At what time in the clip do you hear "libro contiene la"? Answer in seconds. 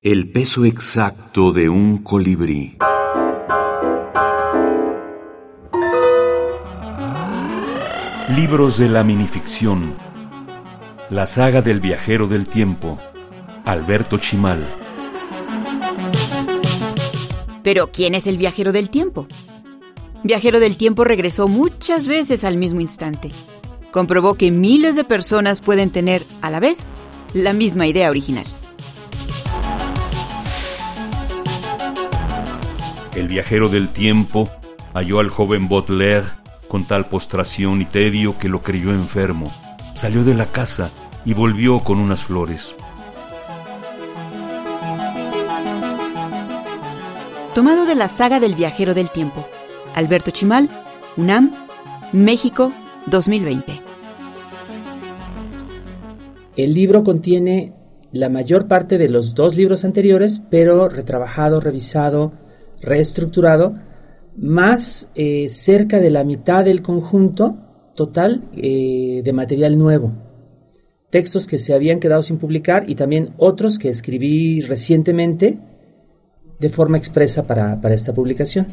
56.74-58.28